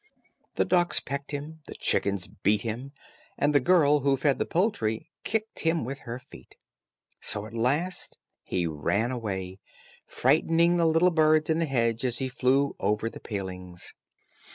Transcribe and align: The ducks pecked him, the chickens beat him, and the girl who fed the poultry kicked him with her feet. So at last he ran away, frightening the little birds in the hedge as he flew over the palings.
The 0.55 0.65
ducks 0.65 0.99
pecked 0.99 1.29
him, 1.29 1.59
the 1.67 1.75
chickens 1.75 2.27
beat 2.27 2.61
him, 2.61 2.91
and 3.37 3.53
the 3.53 3.59
girl 3.59 3.99
who 3.99 4.17
fed 4.17 4.39
the 4.39 4.47
poultry 4.47 5.11
kicked 5.23 5.59
him 5.59 5.85
with 5.85 5.99
her 6.09 6.17
feet. 6.17 6.55
So 7.21 7.45
at 7.45 7.53
last 7.53 8.17
he 8.41 8.65
ran 8.65 9.11
away, 9.11 9.59
frightening 10.07 10.77
the 10.77 10.87
little 10.87 11.11
birds 11.11 11.51
in 11.51 11.59
the 11.59 11.67
hedge 11.67 12.03
as 12.03 12.17
he 12.17 12.29
flew 12.29 12.75
over 12.79 13.11
the 13.11 13.19
palings. 13.19 13.93